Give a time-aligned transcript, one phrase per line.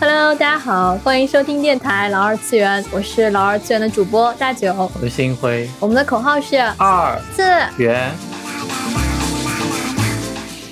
[0.00, 4.74] Hello，大家好，欢迎收听电台老二次元，我是老二次元的主播大九。
[4.74, 7.44] 我是星辉，我们的口号是二次。
[7.78, 8.10] 元。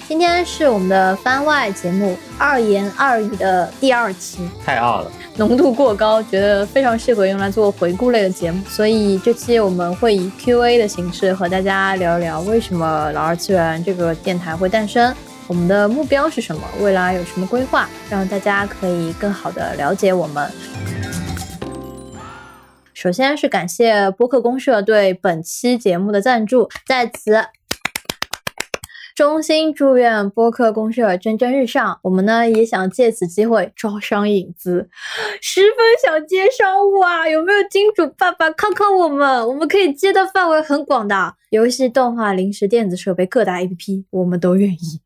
[0.09, 15.15] 今天是我们的番外节目二言二语的第二期，太二了，浓度过高，觉得非常适合用来做回顾类的节目，所以这期我们会以 Q&A 的形式和大家聊一聊为什么老二次元这个电台会诞生。
[15.47, 16.63] 我们的目标是什么？
[16.81, 17.89] 未来有什么规划？
[18.09, 20.51] 让大家可以更好的了解我们。
[22.95, 27.45] 首先是感谢播客公社对本期节目的赞助，在此。
[29.15, 32.01] 衷心祝愿播客公社蒸蒸日上。
[32.03, 34.89] 我们呢也想借此机会招商引资，
[35.41, 35.71] 十分
[36.05, 37.29] 想接商务啊！
[37.29, 39.47] 有没有金主爸爸看看我们？
[39.47, 45.01] 我们可以接的范围很广的，游戏、动画、零食、电子设备、各大 APP，我们都愿意，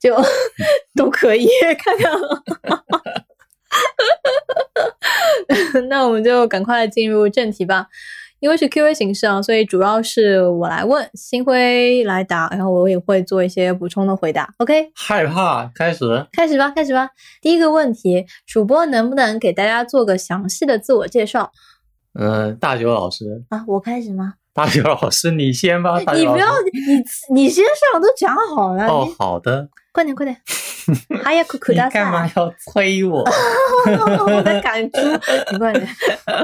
[0.00, 0.16] 就
[0.96, 1.46] 都可以
[1.78, 2.12] 看看。
[5.90, 7.88] 那我们就赶快进入正题吧。
[8.46, 14.48] 因为是 Q&A 形式啊，所以主要是我来问，星辉来答，然后我也会做一些补充的回答。
[14.58, 14.88] OK？
[14.94, 17.08] 害怕，开始，开始吧，开始吧。
[17.42, 21.50] 第一个问题，主播能不能给大家做个详细的自我介绍？
[22.14, 24.34] 嗯，大九老师啊，我开始吗？
[24.56, 25.98] 大学老师， 你先吧。
[25.98, 26.46] 你不要，
[27.28, 27.62] 你你先
[27.92, 28.86] 上，都讲好了。
[28.86, 29.68] 哦，好的。
[29.92, 30.36] 快点，快点！
[31.24, 33.24] 哎呀，苦苦大干嘛要催我？
[34.28, 34.98] 我在赶猪，
[35.50, 35.86] 你快点。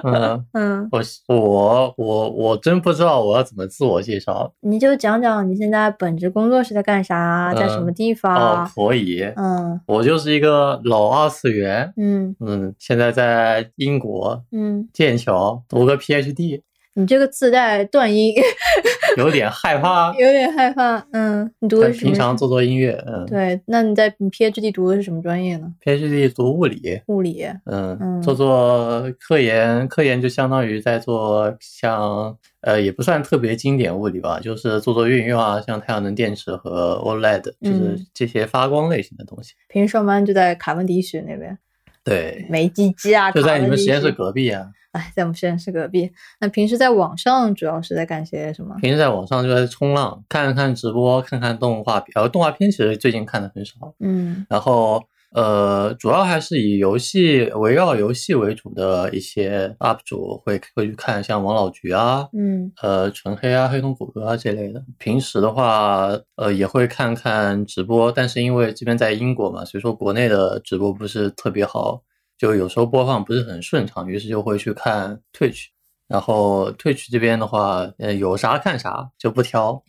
[0.03, 4.51] 嗯嗯，我我我我真不知道我要怎么自我介绍。
[4.61, 8.65] 你就讲讲你现在本职工作是在干啥，在什么地方？
[8.65, 9.23] 哦，可以。
[9.37, 11.93] 嗯，我就是一个老二次元。
[11.99, 14.43] 嗯嗯，现在在英国。
[14.51, 16.63] 嗯，剑桥读个 PhD。
[16.95, 18.35] 你这个自带断音，
[19.17, 20.99] 有点害怕，有点害怕。
[21.13, 22.93] 嗯，你读的是平常做做音乐。
[23.07, 23.59] 嗯，对。
[23.67, 27.01] 那你在你 PhD 读的是什么专业呢？PhD 读物理。
[27.07, 27.47] 物理。
[27.65, 39.55] 嗯，做做科研，科研就相当于在做像呃，也不算特别经典物理吧，就是做做运用啊，像太阳能电池和 OLED，就是这些发光类型的东西。
[39.69, 41.57] 平时上班就在卡文迪许那边。
[42.05, 42.47] 对。
[42.51, 44.67] 美基基啊，就在你们实验室隔壁啊。
[44.93, 46.11] 哎，在我们实验室隔壁。
[46.41, 48.77] 那平时在网上主要是在干些什么？
[48.81, 52.13] 平时在网上就在冲浪，看看直播，看看动画片。
[52.15, 53.95] 呃，动画片其实最近看的很少。
[54.01, 54.47] 嗯。
[54.51, 55.03] 然后
[55.35, 64.85] 呃，主要还是以游戏围绕游戏为主的一些 UP 主会会去看，像王老菊啊，嗯，呃，纯黑啊，黑瞳谷歌啊这类的。
[64.99, 72.03] 平时的话，呃，也会看看直播，但是因为这边在英国嘛，所以说国内的直播不是特别好。
[72.43, 75.67] 就有时候播放不是很顺畅，于是就会去看 Twitch，
[76.09, 79.81] 然后 Twitch 这边的话，呃，有啥看啥就不挑，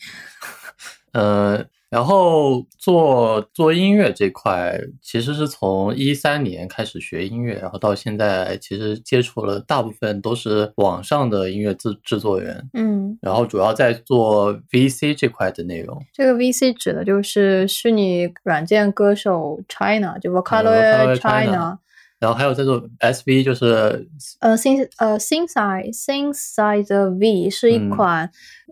[1.13, 15.99] 呃，然后做做音乐这块，其实是从一三年开始学音乐，然后到现在，其实接触了大部分都是网上的音乐制制作人，嗯，然后主要在做 VC 这块的内容。
[16.13, 21.79] 这个 VC 指的就是虚拟软件歌手 China，就 Vocaloid China。
[22.23, 24.07] 然后还有在做 SV，就是
[24.39, 28.29] 呃，Syn 呃，Synthesize Synthesizer V 是一款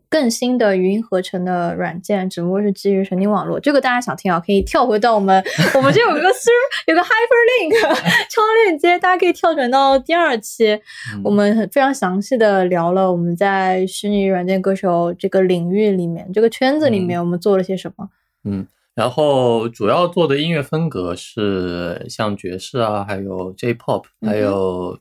[0.09, 3.59] 更新的语音合成的软件，只不过是基于神经网络。
[3.59, 5.43] 这个大家想听啊，可以跳回到我们
[5.75, 6.49] 我们这有一个 s
[6.87, 7.77] 有个 Hyperlink
[8.31, 10.79] 超链接，大家可以跳转到第二期，
[11.21, 18.07] 我们非常详细的聊了我们在虚拟软件歌手这个领域里面，这个圈子里面我们做了些什么。
[18.45, 18.65] 嗯。
[18.93, 24.99] 然后主要做的音乐风格是像爵士啊，还有 J-pop，还有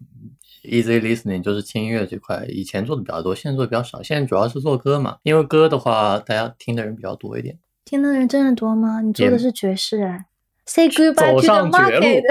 [0.62, 2.46] easy listening，就是轻音乐这块。
[2.48, 4.00] 以前做的比较多，现在做的比较少。
[4.02, 7.58] 现在主要是做歌嘛，因为歌的话，大家听的人比较多一点。
[7.84, 9.00] 听的人真的多吗？
[9.00, 10.26] 你做的是爵士哎
[10.66, 12.22] ，Say goodbye to the market。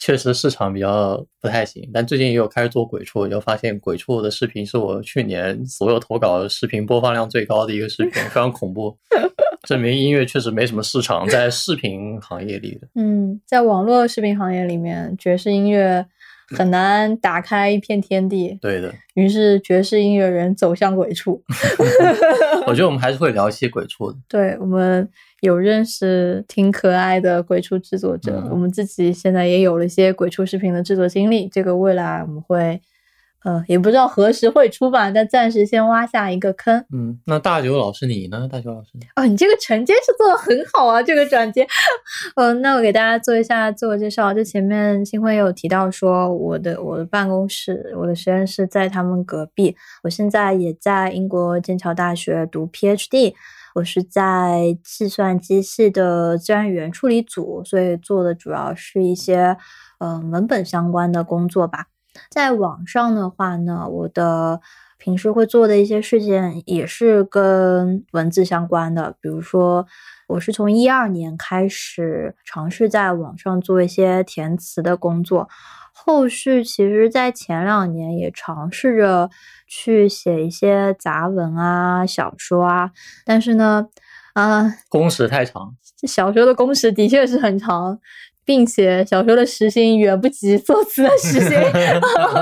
[0.00, 8.96] 确实市场比较不太行，但最近也有开始做鬼畜，就发现鬼畜的视频是我去年所有投稿视频播放量最高的一个视频，非常恐怖，
[9.66, 12.88] 证明音乐确实没什么市场在视频行业里的。
[12.94, 16.06] 嗯，在网络视频行业里面，爵士音乐。
[16.56, 18.94] 很难打开一片天地，对的。
[19.14, 21.42] 于是爵士音乐人走向鬼畜。
[22.68, 24.18] 我觉得我们还是会聊一些鬼畜的。
[24.28, 25.10] 对，我们
[25.40, 31.48] 有认识挺可爱的鬼畜制作者，我们自己现在也有了一些鬼畜视频的制作经历。
[31.48, 32.80] 这个未来我们会。
[33.44, 36.84] 呃，也不知道何时会出版，但暂时先挖下一个坑。
[36.92, 38.48] 嗯，那大九老师你呢？
[38.50, 41.64] 大九老师，哦，你这个承接是做的很好啊，这个转接。
[42.34, 44.34] 嗯， 那我给大家做一下自我介绍。
[44.34, 49.76] 就前面新辉有提到说，我的我的办公室，我的实验室在他们隔壁。
[50.02, 53.34] 我现在也在英国剑桥大学读 PhD。
[53.76, 59.56] 我是在计算机系的自然语言处理组，所以做的主要是一些
[59.98, 61.86] 呃文本相关的工作吧。
[62.30, 64.60] 在网上的话呢，我的
[64.98, 69.86] 平时会做的一些事件也是跟文字相关的，比如说，
[70.28, 75.48] 我是从一二年开始尝试在网上做一些填词的工作，
[75.92, 79.30] 后续其实在前两年也尝试着
[79.66, 82.90] 去写一些杂文啊、小说啊，
[83.24, 83.88] 但是呢，
[84.34, 85.76] 啊，工时太长，
[86.06, 88.00] 小说的工时的确是很长。
[88.46, 91.50] 并且小说的时薪远不及作词的时薪，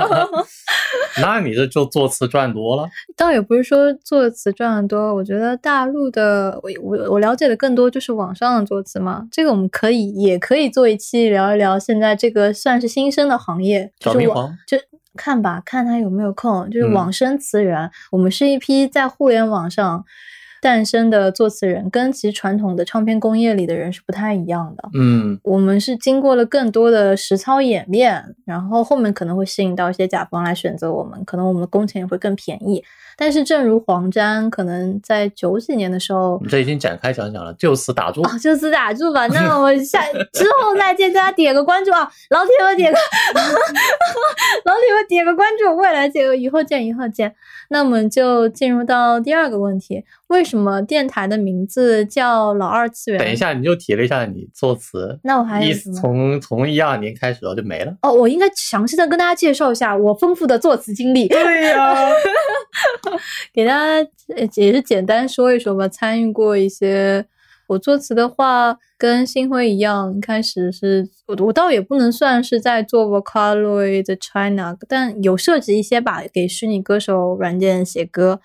[1.19, 2.87] 那你这就作词赚多了？
[3.17, 9.27] 倒也不是说作词赚的多，我觉得大陆的我我我了解的更多就是网上的作词嘛。
[9.31, 14.77] 这个我们可以也可以做一期聊一聊现在这个算是新生的行业，就是网就
[15.15, 17.89] 看吧，看他有没有空，就是网生词人。
[18.11, 20.05] 我们是一批在互联网上。
[20.65, 24.89] 诞生的作词人跟其实传统的唱片工业里的人是不太一样的。
[24.95, 32.83] 嗯，我们是经过了更多的实操演练，然后后面可能会吸引到一些甲方来选择我们，可能我们的工钱也会更便宜。
[33.15, 39.27] 但是，正如黄沾可能在九几年的时候，这已经展开讲讲了，就此打住，就此打住吧。
[39.31, 40.01] 那我们下
[40.33, 42.97] 之后再见，大家点个关注啊，老铁们点个，
[44.65, 47.33] 老铁们点个关注，未来见，以后见，以后见。
[47.69, 53.19] 那我们就进入到第二个问题：为什么电台的名字叫老二次元？
[53.19, 57.95] 等一下，你就提了一下你作词，那我还意思从从一二年开始就没了。
[58.01, 61.27] 哦，我应该详细的跟大家介绍一下我丰富的作词经历。
[61.27, 61.95] 对呀。
[63.53, 64.09] 给大家
[64.55, 65.87] 也是简单说一说吧。
[65.87, 67.25] 参与过一些，
[67.67, 78.39] 我作词的话，跟星辉一样，一开始是我我倒也不能算是在做 Vocaloid China，但有涉及一些吧，给虚拟歌手软件写歌。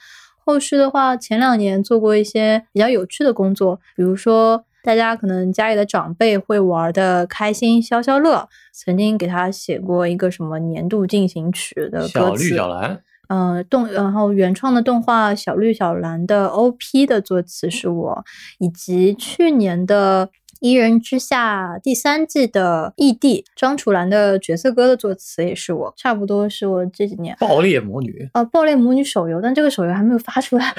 [0.45, 12.09] 后续的话，前两年做过一些比较有趣的工作，比如说大家可能家里的长辈会玩的开心消消乐，曾经给他写过一个什么年度进行曲的歌词。
[12.09, 13.01] 小绿小蓝。
[13.31, 18.25] 嗯，动然后原创的动画《小绿小蓝》的 OP 的作词是我，
[18.59, 20.27] 以及去年的。
[20.61, 27.35] 《一人之下》第三季的异地张楚岚的角色歌的作词也是我，差不多是我这几年。
[27.41, 30.75] 爆裂魔女呃，爆裂魔女手游，但这个手游还没有发出来，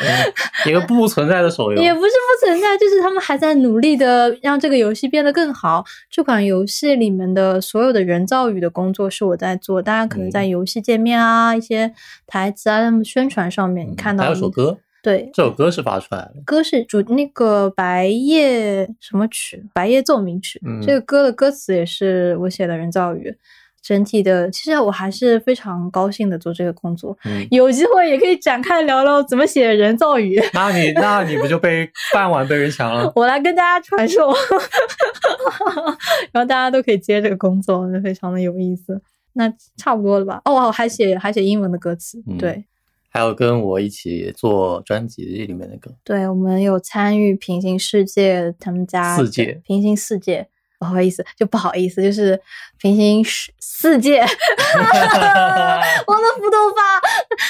[0.68, 1.78] 一个不存在的手游。
[1.82, 5.84] 也不是不存在，就是他们还在努力的让这个游戏变得更好。
[6.10, 11.92] 这款游戏里面的所有的人造语的工作是我在做，大家可能在游戏界面啊、一些
[12.28, 14.24] 台词啊、他们宣传上面你看到。
[14.24, 14.78] 还有首歌。
[15.04, 20.62] 对，这首歌是发出来的，歌是主那个白夜什么曲，白夜奏鸣曲。
[20.82, 23.36] 这个歌的歌词也是我写的人造语。
[23.82, 27.18] 整体的，其实我还是非常高兴的做这个工作。
[27.50, 30.40] 有机会也可以展开聊聊怎么写人造语。
[30.54, 33.12] 那你那你不就被饭碗被人抢了？
[33.18, 34.32] 我来跟大家传授，
[36.32, 39.02] 然后大家都可以接这个工作，非常的有意思。
[39.34, 40.40] 那差不多了吧？
[40.46, 42.64] 哦，我还写还写英文的歌词，对。
[43.14, 50.48] 还有跟我一起做专辑里面的歌，对我们有参与平行世界他们家四界平行世界，
[50.80, 52.40] 不好意思，就不好意思，就是
[52.78, 56.78] 平行世世界， 我的普通话，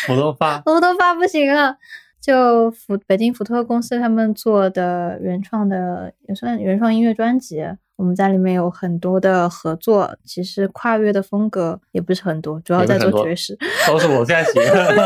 [0.08, 1.78] 普通话，普通话不行了。
[2.22, 7.64] 就福北京福特公司他们做的原创的也算原创音乐专辑。
[7.98, 13.58] 我们在里面有很多的合作，其实跨越的风格也不是很多，主要在做爵士，
[13.88, 14.60] 都是我在写，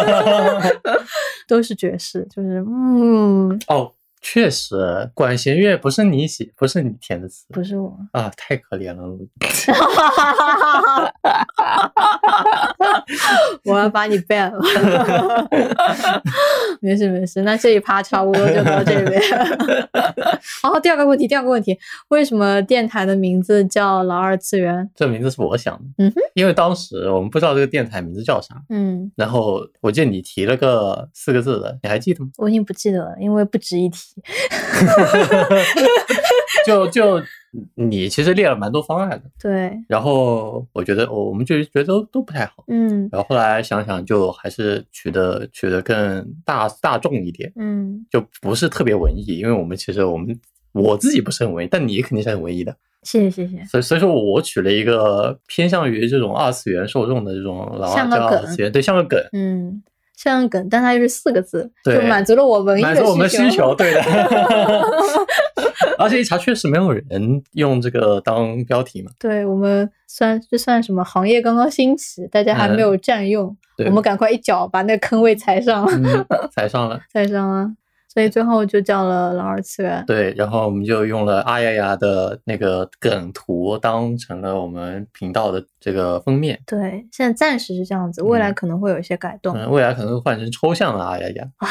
[1.48, 3.92] 都是爵士，就是嗯哦。
[4.28, 9.04] 确实，管弦乐不是你写，不是你填的词，不是我啊，太可怜了。
[13.66, 14.60] 我要把你 ban 了。
[16.86, 19.20] 没事没事，那这一趴差不多就到这边。
[20.62, 21.76] 然后，第二个问题，第二个问题，
[22.10, 24.88] 为什么电台的名字叫老二次元？
[24.96, 25.84] 这名字是我想的。
[25.98, 28.56] 嗯哼，因为当时我们不知道这个电台名字叫啥。
[28.70, 32.30] 嗯，然后我记得你提了个四个字的，你还记得吗？
[32.38, 34.00] 我已经不记得了，因为不值一提。
[36.66, 37.22] 就就
[37.76, 39.72] 你其实列了蛮多方案的，对。
[39.88, 43.08] 然后我觉得我我们就觉得都都不太好，嗯。
[43.12, 48.06] 然后后来想想，就还是取的取的更大大众一点，嗯。
[48.12, 50.38] 就不是特别文艺，因为我们其实我们
[50.74, 52.76] 我自己不是很文艺，但你肯定是很文艺的。
[53.04, 53.64] 谢谢谢谢。
[53.66, 59.84] 所以所以说我取了一个偏向于这种二次元受众的这种老二次元，对，像个梗，嗯。
[60.18, 62.88] 像个梗，但它又是四个字，就满足了我文艺的。
[62.88, 64.02] 满足我们需求，对的。
[65.98, 69.12] 而且一查，确实没有人用这个当标题嘛。
[69.20, 71.04] 对我们算这算什么？
[71.04, 73.56] 行业刚刚兴起，大家还没有占用，
[73.86, 77.72] 我们赶快一脚把那个坑位踩上了， 踩上了，踩上了。
[78.08, 80.02] 所以最后就叫了老二次元。
[80.08, 86.58] 对，然后我们就用了阿呀呀的那个梗图当成了我们频道的这个封面。
[86.66, 89.54] 对，现在暂时是这样子，未来可能会有一些改动。
[89.58, 91.68] 嗯，未来可能会换成抽象的阿呀呀啊。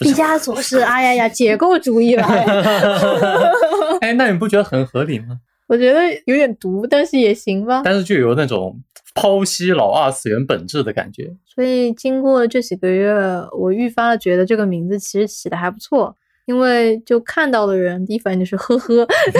[0.00, 2.24] 毕加索是 哎呀呀解构主义了。
[4.00, 5.38] 哎，那你不觉得很合理吗？
[5.68, 7.82] 我觉得有点毒，但是也行吧。
[7.84, 8.80] 但是就有那种
[9.14, 11.30] 剖析老二次元本质的感觉。
[11.46, 13.14] 所以经过这几个月，
[13.56, 16.16] 我愈发的觉得这个名字其实起的还不错，
[16.46, 19.32] 因为就看到的人第一反应就是呵呵， 就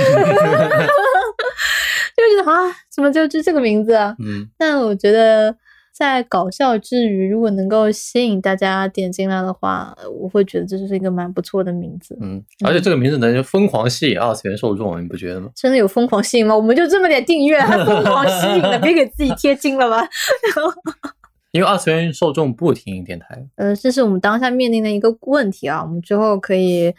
[2.36, 4.14] 觉得啊，怎么就就这个名字啊？
[4.24, 5.56] 嗯，但我觉得。
[5.92, 12.16] 在搞笑之余，如果能够吸引大家点进来的话，我会觉得这是一个蛮不错的名字。
[12.20, 15.50] 嗯，而且这个名字能疯狂吸引二次元受众，你不觉得吗？
[15.56, 16.56] 真的有疯狂吸引吗？
[16.56, 20.08] 我们就这么点订阅，还疯狂吸引了， 别给自己贴金了吧。
[21.52, 23.26] 因为二次元受众不听电台，
[23.56, 25.82] 呃，这是我们当下面临的一个问题啊。
[25.82, 26.94] 我们之后可以，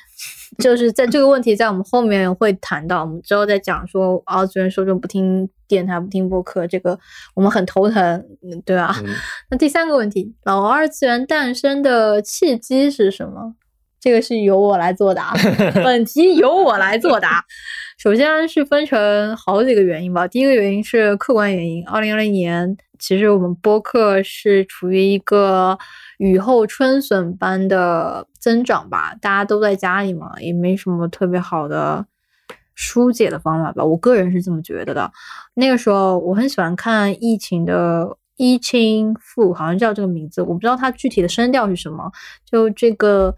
[0.60, 7.00] 就是在这个问题在我们后面会谈到，我们之后再讲说二次元受众不听电台、不听播客，这个
[7.34, 8.26] 我们很头疼，
[8.66, 8.94] 对吧？
[9.50, 13.56] 那第三个问题，老二次元诞生的契机是什么？
[14.02, 15.32] 这个是由我来作答，
[15.82, 17.46] 本题由我来作答。
[18.00, 20.28] 首先是分成好几个原因吧。
[20.28, 21.88] 第一个原因是客观原因。
[21.88, 25.78] 二零二零年，其实我们播客是处于一个
[26.20, 29.14] 雨后春笋般的增长吧。
[29.20, 32.06] 大家都在家里嘛，也没什么特别好的
[32.76, 33.84] 疏解的方法吧。
[33.84, 35.12] 我个人是这么觉得的。
[35.56, 42.12] 那个时候，我很喜欢看疫情的一清富，好像叫这个名字，我不知道他具体的声调是什么。
[42.46, 43.36] 就这个。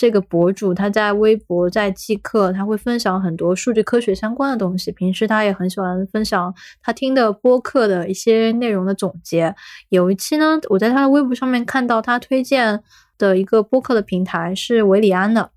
[0.00, 4.90] 这个博主他在微博在即刻，他会分享很多数据科学相关的东西。
[4.90, 9.54] 平时他也很喜欢分享他听的播客的一些内容的总结。
[9.90, 12.82] 有一期呢，我在他的微博上面看到他推荐
[13.18, 15.50] 的一个播客的平台是维里安的。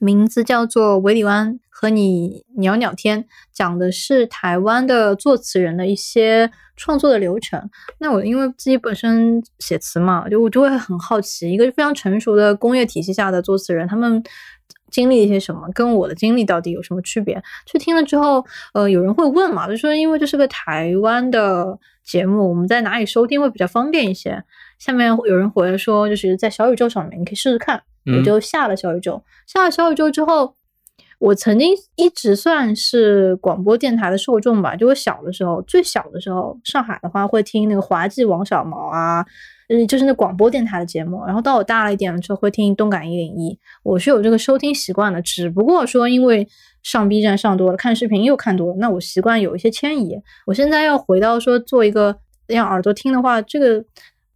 [0.00, 7.70] 名字叫做维里安和你聊聊天，讲的是台湾的作词人的一些创作的流程。
[7.98, 14.20] 那我因为自己本身写词嘛，就我就会很好奇，一个非常成熟的工业体系下的作词人，他们
[14.90, 17.40] 经历一些什么，跟我的经历到底有什么区别？
[17.64, 18.44] 去听了之后，
[18.74, 24.42] 呃，有人会问嘛，就说因为这是个台湾的节目，我们在哪里收听会比较方便一些？
[24.80, 27.80] 下面有人回来说，就是在小宇宙上面，你可以试试看。
[28.16, 30.54] 我就下了小宇宙，下了小宇宙之后，
[31.18, 34.76] 我曾经一直算是广播电台的受众吧。
[34.76, 39.26] 就我小的时候，最小的时候，上海的话会听那个滑稽王小毛啊，
[39.68, 41.24] 嗯，就是那广播电台的节目。
[41.26, 43.58] 然后到我大了一点的时候，会听动感一零一。
[43.82, 46.46] 我是有这个收听习惯的，只不过说因为
[46.82, 50.14] 上 B 站上多了，看视频又看多了，那我习惯有一些迁移。
[50.46, 53.84] 我现在要回到说做一个让耳朵听的话，这个。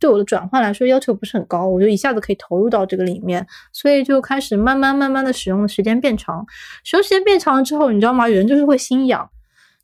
[0.03, 6.45] 对我的转换来说要求不是很高，我就一下子可以投入到这个里面，所以就开始慢慢慢慢的使用的时间变长，
[6.83, 8.27] 使用时间变长了之后，你知道吗？
[8.27, 9.31] 人就是会心痒，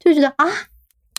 [0.00, 0.46] 就觉得啊，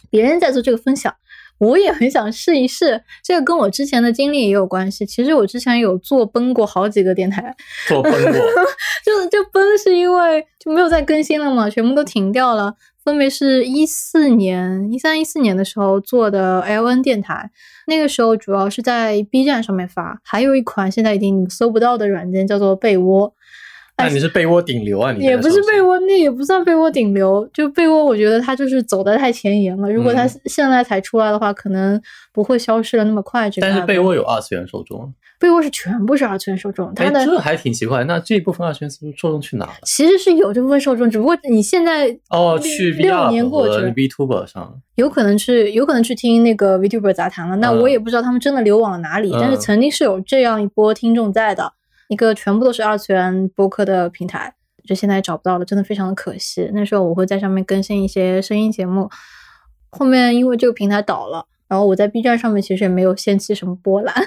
[0.10, 1.15] 别人在做这个分享，
[1.60, 3.01] 我也很想试一试。
[3.24, 5.06] 这个跟我之前的经历也有关系。
[5.06, 7.56] 其实我之前有做崩过好几个电台，
[7.88, 8.34] 做崩过，
[9.06, 12.75] 就就崩是因为就没有再更新了嘛，全部都停掉了。
[13.10, 17.50] 分别是一四年、一三、一四年的时候做的 LN 电台，
[17.88, 23.34] 那个时候主要是在 B 站上面发，还有一款现在已经搜不到的软件叫做被窝。
[24.00, 25.12] 那你是被窝顶流啊？
[25.12, 27.48] 你也不是被窝，那也不算被窝顶流。
[27.53, 29.91] 就被窝，我觉得他就是走的太前沿了。
[29.91, 32.01] 如果他现在才出来的话，可能
[32.34, 33.50] 不会消失的那么快。
[33.60, 35.13] 但是被窝有二次元受众。
[35.39, 38.03] 被窝是全部是二次元受众，它的这还挺奇怪。
[38.03, 39.72] 那这一部分二次元受众去哪了？
[39.86, 47.56] 其实是有这部分受众，只不过你现在哦，去六年过去，Vtuber 上有可能去有可能去听那个 Vtuber 杂谈了。
[47.56, 51.72] 那我也不知道他们真的流往了哪里，但是曾经是有这样一波听众在的，
[52.10, 56.70] 一个全部都是二次元播客的平台，就现在找不到了，真的非常的可惜。
[56.74, 59.10] 那时候我会在上面更新一些声音节目，
[59.92, 61.46] 后面因为这个平台倒了。
[61.70, 64.12] 然后我在 B 站上面其实也没有掀起什么波澜，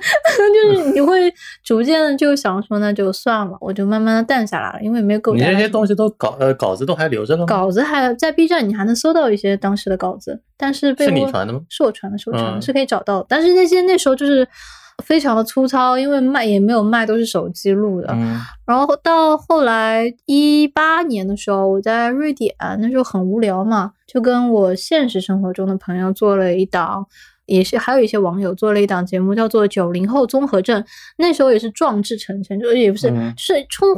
[0.76, 1.34] 就是你会
[1.64, 5.34] 逐渐就想说那就算了，我就慢慢的淡下来了，因为没有够。
[5.34, 7.46] 你那些东西都稿呃稿子都还留着了吗？
[7.46, 11.62] 稿子还在 B 站，你还能搜到一些当时的稿子，但是被是你传的吗？
[11.68, 13.26] 是我传的，是我传的，是可以找到。
[13.28, 14.46] 但是那些那时候就是
[15.04, 18.08] 非常的粗糙，因为卖也没有卖，都是手机录的。
[18.64, 27.06] 然后到后来一八年的时候，我在瑞典，那时候很无聊嘛，就跟我现实生活中的朋友做了一档。
[27.46, 30.80] 也是还有一些网友做了一档节目，叫做《九零后综合症》。
[31.18, 33.88] 那时候也是壮志成城，就也不是是充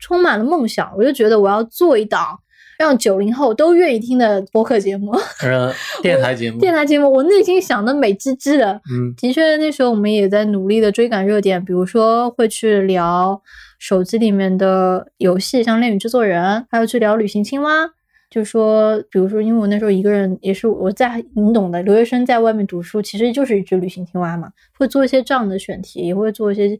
[0.00, 0.90] 充满了梦想。
[0.96, 2.36] 我就觉得我要做一档
[2.78, 5.12] 让九零后都愿意听的播客节目，
[5.44, 8.80] 嗯， 电台节目，电台节目，我内心想的美滋滋的。
[8.90, 13.40] 嗯，的确，那时候我们也在努力的追赶热点，比如说会去聊
[13.78, 17.84] 手机里面的游戏，像《恋与制作人》，还有去聊《旅行青蛙》。
[18.30, 24.48] 就说，比如说，因为我那时候一个人，也是我在你懂的，留学生在外面读书，其实就是一只旅行青蛙嘛。
[24.76, 26.76] 会做一些这样的选题，也会做一些，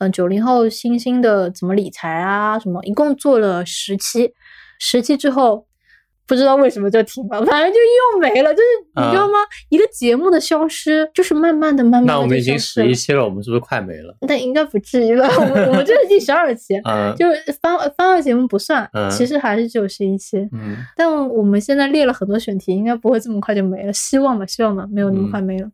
[0.00, 4.34] 嗯，九零后新兴的怎么理财啊什么，一共做了十期，
[4.78, 5.66] 十期之后。
[6.28, 8.66] 不知道为什么就停了，反正就又没了，就是
[8.96, 9.38] 你知道吗？
[9.70, 12.12] 一个节目的消失，就是慢慢的、慢慢的。
[12.12, 14.14] 那我们已经十一期了，我们是不是快没了？
[14.28, 15.26] 那应该不至于吧？
[15.38, 16.74] 我们我们这是第十二期，
[17.16, 20.36] 就是番番外节目不算，其实还是只有十一期。
[20.52, 25.70] 嗯，但我们现在列了很多选题，应该不会这么快就没了，希望吧，希望吧，没有那么快没了。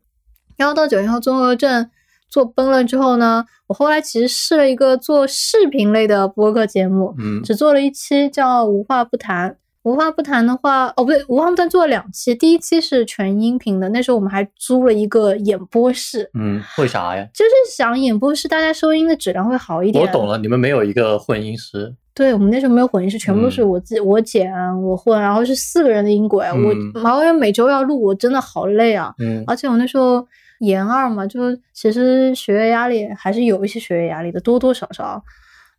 [0.55, 1.89] 然后到九零后综合症
[2.35, 9.55] 做崩了之后呢，我后来其实试了一个做视频类的播客节目，嗯，只做了一期，叫无话不谈。
[9.83, 16.29] 无话不谈的话，哦不对，无话不谈做了两期，第一期是全音频的，那时候我们还租了一个演播室。
[16.37, 17.25] 嗯，为啥呀？
[17.33, 20.03] 就是想演播室大家收音的质量会好一点。
[20.03, 21.95] 我懂了，你们没有一个混音师。
[22.13, 24.51] 对我们那时候没有混音师，全部都是我自己我剪
[24.81, 29.13] 我混，然后是四个人的音轨，我毛人每周要录，我真的好累啊。
[29.19, 30.27] 嗯，而且我那时候
[30.59, 31.39] 研二嘛，就
[31.73, 35.23] 其实学业压力还是有一些学业压力的，多多少少。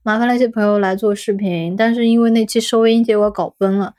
[0.02, 3.94] 麻烦那些朋友来做视频，但是因为那期收音结果搞崩了。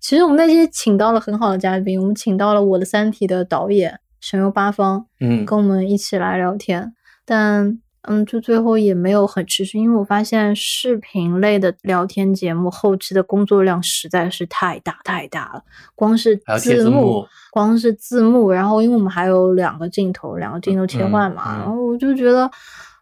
[0.00, 6.92] 其实我们那期请到了很好的嘉宾，我们请到了我的《三体》的导演神游八方，嗯，跟我们一起来聊天。
[7.24, 15.62] 但嗯，就最后也没有很持续，因为我发现视频类的聊天节目后期的工作量实在是太大太大了，
[15.94, 22.50] 光是字幕，光是字幕，然后因为我们还有两个镜头，两个镜头切换嘛，然后我就觉得。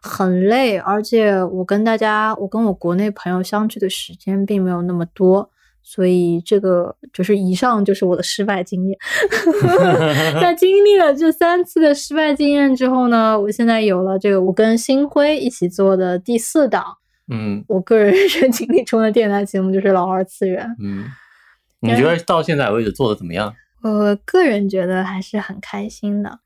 [0.07, 5.49] 很累，而且我跟大家，我跟我国内朋友相聚的时间并没有那么多，
[5.87, 8.97] 所以这个就是以上就是我的失败经验。
[10.41, 16.83] 在经历了这三次的失败经验之后呢，我现在有了这个我跟星辉一起做的第四档，
[17.31, 20.67] 嗯，我个人 人生经历中的电台节目就是老二次元。
[20.81, 21.05] 嗯，
[21.81, 23.53] 你觉得到现在为止做的怎么样？
[23.83, 26.39] 我个人觉得还是很开心的。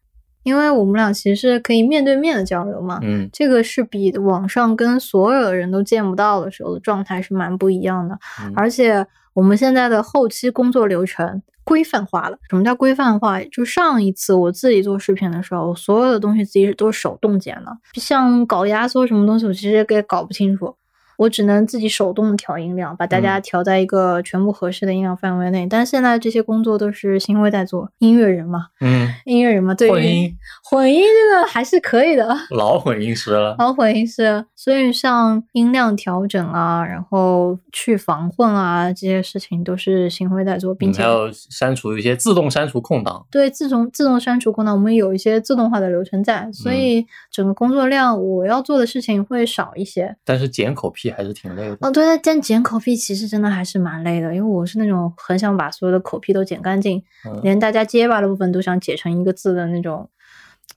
[0.44, 8.18] 因为我们俩其实是可以面对面的交流嘛，嗯，这个是比网上跟所有的人都见不到的时候的状态是蛮不一样的，
[8.56, 12.38] 而且我们现在的后期工作流程规范化了。
[12.50, 13.44] 什么叫规范化？
[13.52, 20.76] 就上一次我自己做视频的时候，所有的东西自己都手动剪了，像搞压缩什么东西，我其实也搞不清楚。
[21.20, 25.68] 我只能自己手动调音量，把大家调在一个全部合适的音量范围内。
[25.70, 34.46] 但是现在这些工作都是新辉在做，音乐人嘛，嗯，音乐人嘛，对混音，混音这个还是可以的， 老混音师了，老混音师。
[34.56, 43.26] 所以像音量调整啊，然后去防混啊，这些事情都是新辉在做，并且还有删除一些自动删除空档。
[43.30, 47.06] 对，自动自动删除空档，我们有一些自动化的流程在，所以
[47.40, 50.16] 整个工作量我要做的事情会少一些。
[50.24, 51.00] 但是剪口癖。
[51.10, 57.02] 还是挺累的哦，对，但剪口癖其实真的还是蛮累的，因为我是那种很想把所有的口癖都剪干净，
[57.42, 60.10] 连大家结巴的部分都想剪成一个字的那种，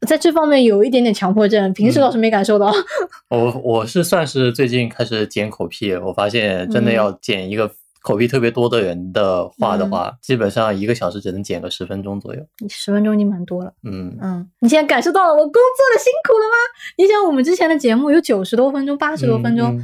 [0.06, 2.72] 在这方面有一点点强迫症，平时倒是没感受到。
[3.30, 7.70] 我我是算是最近开始剪口癖，我发现真的要剪一个。
[8.02, 12.42] 口癖特别多的人的话的话，基本上一个小时只能剪个十分钟左右。
[12.58, 13.72] 你十分钟已经蛮多了。
[13.84, 16.56] 嗯嗯，你现在感受到了我工作的辛苦了吗？
[16.98, 19.80] 你想，我们之前的节目有九十多分钟、八十多分钟。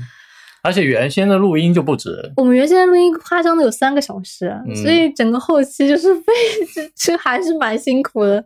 [0.61, 4.52] 而且原先的录音就不止，我们原先的录音夸张的有三个小时，
[4.83, 6.33] 所以整个后期就是非
[6.96, 8.44] 这还是蛮辛苦的，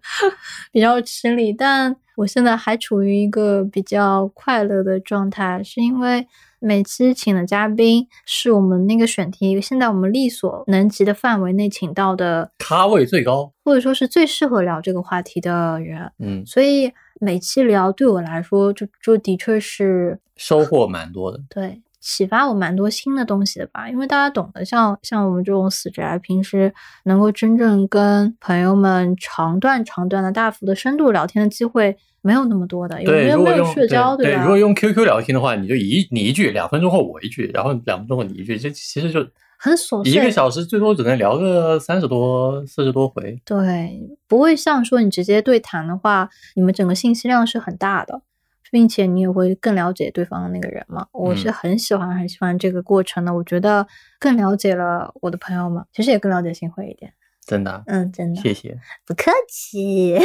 [0.70, 1.54] 比较吃力。
[1.54, 6.24] 但我现在还处于一个比较快乐的状态，是因为
[6.62, 16.12] 每期请的嘉宾是我们那个选题现在我们力所能及的范围内请到的咖位最高，或者说是最适合聊这个话题的人。
[16.20, 21.40] 嗯，所以每期聊对我来说就就的确是收获蛮多的。
[21.50, 21.82] 对。
[22.02, 34.42] 启发我蛮多新的东西的吧，因为大家懂得，像像我们这种死宅，平时能够真正跟朋友们长段长段的大幅的深度聊天的机会没有那么多的，因为没有社交，对吧？
[34.42, 39.24] 如果用 QQ 聊天的话，你就一你一句，两分钟后我一句，然后两分钟后你一句，这其实就
[39.56, 48.22] 很琐碎，一个小时最多只能聊个三十多、四十多回，对，不会像说你直接对谈的话，你们整个信息量是很大的。
[48.72, 51.06] 并且你也会更了解对方的那个人嘛？
[51.12, 53.32] 我是很喜欢很喜欢这个过程的。
[53.32, 53.86] 我觉得
[54.18, 57.12] 更了解了我的朋友们，其实也更了解新辉一点。
[57.44, 57.82] 真的？
[57.86, 58.40] 嗯，真的。
[58.40, 60.16] 谢谢，不客气。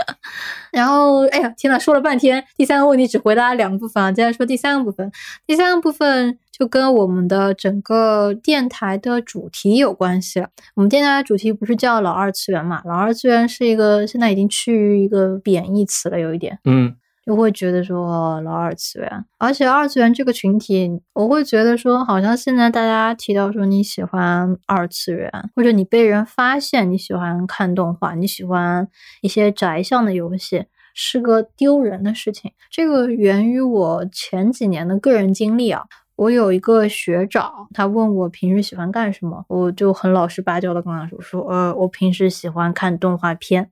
[0.70, 5.10] 然后，哎呀，天呐，说了半天，第三个问题只回答了两个部分啊，接下来说第三个部分。
[5.46, 6.38] 第三个部分。
[6.52, 10.50] 就跟我们的整个电台的主题有关系了。
[10.76, 12.82] 我们电台的主题不是叫老二次元嘛？
[12.84, 28.88] 老二次元是一个现在已经趋于一个贬义词了，有一点，嗯，就会觉得说老二次元，而且二次元这个群体，我会觉得说，好像现在大家提到说你喜欢二次元，或者你被人发现你喜欢看动画，你喜欢
[29.20, 30.66] 一些宅向的游戏。
[30.94, 35.84] 是个丢人的事情，这个源于我前几年的个人经历啊。
[36.16, 43.70] 我有一个学长，他问我平时喜欢干什么，我就很老实巴交的跟他说，说呃，我平时喜欢看动画片。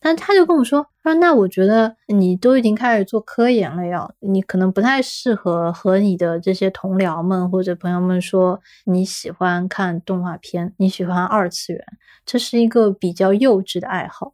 [0.00, 11.84] 但他就跟我说，他说那我觉得你都已经开始做科研了呀，你可能不太适合和你的这些同僚们或者朋友们说你喜欢看动画片，你喜欢二次元，
[12.24, 14.32] 这是一个比较幼稚的爱好。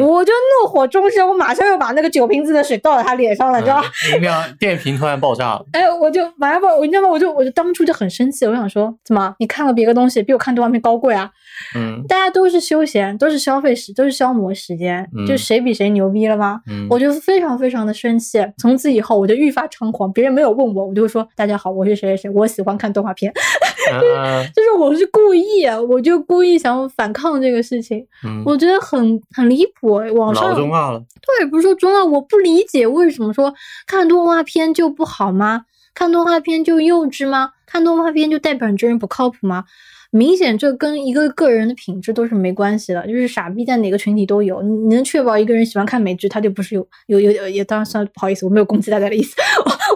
[0.00, 4.44] 我就怒火中烧，我马上又把那个酒瓶子的水倒到他脸上了，你知道吗？
[4.58, 5.64] 电瓶突然爆炸了。
[5.72, 7.08] 哎，我就马上把，我你知道吗？
[7.08, 11.30] 我就我就当初就很生气，我想说，怎么你看了别的东西比我看动画片高贵啊？
[11.76, 16.60] 嗯，大家都是休闲，都是消费时，都是消磨时间，就谁比谁牛逼了吗？
[16.68, 18.44] 嗯我就非常非常的生气。
[18.58, 20.12] 从此以后，我就愈发猖狂。
[20.12, 23.32] 别人没有问我，我就说大家好，我是谁谁谁，我喜欢看动画片。
[24.54, 28.06] 就是我是故意，我就故意想反抗这个事情。
[28.44, 29.94] 我觉得很很离谱。
[30.14, 31.02] 网上老中二了，
[31.38, 33.54] 对，不是说中二，我不理解为什么说
[33.86, 35.62] 看动画片就不好吗？
[35.94, 37.50] 看动画片就幼稚吗？
[37.66, 39.64] 看动画片就代表你这人不靠谱吗？
[40.10, 44.62] 明显这跟一个个人的品质都是没关系的，就是傻逼在哪个群体都有。
[44.62, 49.36] 你能确保一个人喜欢看美剧，他就不是有有有也当然算不好意思，我没有攻击大家的意思，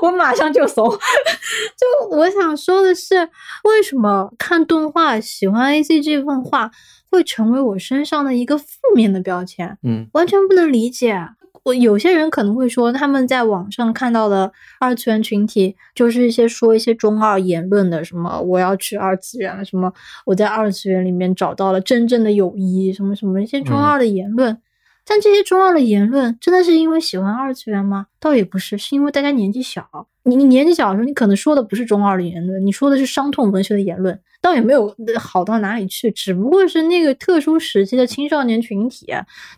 [0.00, 0.86] 我我马上就怂。
[0.90, 3.16] 就我想说的是，
[3.64, 6.70] 为什么看动画喜欢 A C G 文化
[7.10, 9.78] 会成为我身上的一个负面的标签？
[9.82, 11.16] 嗯，完全不能理解。
[11.64, 19.92] 我有些人可能会说，他们在网上看到的二次元群体，就是一些说一些中二言论的，什么我要去二次元了，什么
[20.26, 24.58] 我在二次元里面找到了真正的友谊，什么什么一些中二的言论。
[25.04, 28.06] 但这些中二的言论，真的是因为喜欢二次元吗？
[28.20, 29.84] 倒也不是，是因为大家年纪小。
[30.24, 34.20] 你你年纪小的时候，你可能说的不是中二的言论，你说的是伤痛文学的言论。
[34.42, 39.06] 倒也没有好到哪里去，只不过是那个特殊时期的青少年群体，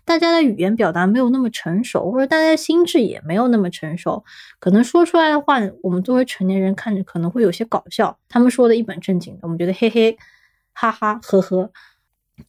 [0.04, 4.22] 大家的语言表达没有那么成熟，或者大家的心智也没有那么成熟，
[4.60, 8.18] 可能说出来的话，我们作为成年人看着可能会有些搞笑。
[8.28, 10.18] 他们说的一本正经的，我们觉得嘿嘿
[10.74, 11.70] 哈哈呵呵。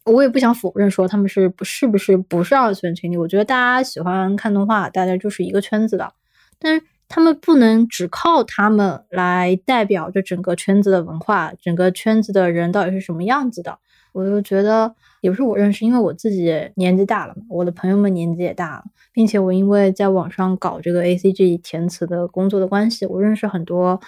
[0.04, 6.12] 我也不想否认说他们是不是不是不是二次元群体，我觉得大家喜欢看动画，大家就是一个圈子的，
[6.60, 6.84] 但是。
[7.08, 13.78] 他们不能只靠他们来代表着整个圈子的文化，整个圈子的人到底是什么样子的？
[14.12, 24.00] 我就觉得也不是我认识，因为我自己年纪大了嘛，我的朋友们年纪也大了，并且我因为在网上搞这个 A C G 填词的工作的关系，我认识很多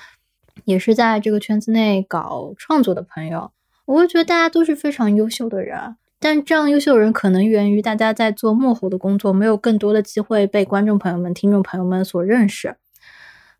[0.64, 3.52] 也是在这个圈子内搞创作的朋友，
[3.86, 5.98] 我会觉得大家都是非常优秀的人。
[6.20, 12.76] 但这样优秀的人可能源于大家在做幕后的工作，没有更多的机会被观众朋友们、听众朋友们所认识。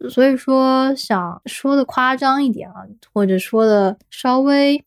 [0.10, 4.86] 所以说，想说的夸张一点啊，或者说的稍微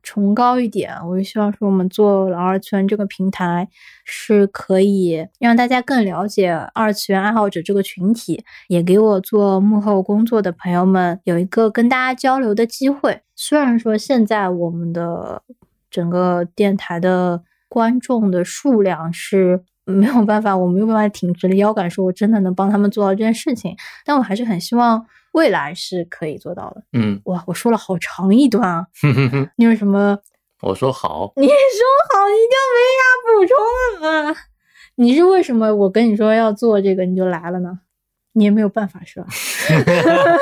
[0.00, 3.68] 崇高一点，我就希望说，我们做老二次元这个平台，
[4.04, 13.22] 是可以让大家更了解二次元爱好者这个群体，也给我做幕后工作的朋友们有一个跟大家交流的机会。
[13.34, 15.42] 虽然说现在我们的
[15.90, 19.64] 整个电台的观众的数量是。
[19.84, 23.76] 没有办法，我没有办法挺直了腰杆说，我真的能帮他们做到这件事情。
[24.04, 26.82] 但我还是很希望未来是可以做到的。
[26.92, 28.86] 嗯，哇，我说了好长一段啊！
[29.56, 30.18] 你有什么？
[30.62, 31.32] 我说好。
[31.36, 33.56] 你说好，你就没啥补充
[34.10, 34.36] 了吗？
[34.96, 37.80] 你是为什么我跟你说要做这个你就来了呢？
[38.36, 39.26] 你也没有办法是吧？